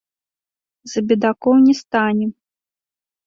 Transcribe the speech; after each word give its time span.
За 0.93 0.99
бедакоў 1.11 1.53
не 1.67 1.75
стане! 1.81 2.25